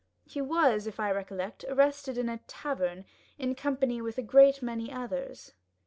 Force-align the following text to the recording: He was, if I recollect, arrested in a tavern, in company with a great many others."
He 0.25 0.41
was, 0.41 0.87
if 0.87 0.99
I 0.99 1.11
recollect, 1.11 1.63
arrested 1.69 2.17
in 2.17 2.27
a 2.27 2.39
tavern, 2.47 3.05
in 3.37 3.53
company 3.53 4.01
with 4.01 4.17
a 4.17 4.23
great 4.23 4.63
many 4.63 4.91
others." 4.91 5.53